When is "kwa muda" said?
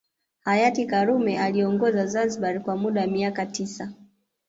2.63-3.01